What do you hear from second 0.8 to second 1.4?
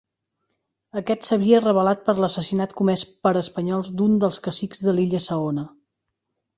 Aquest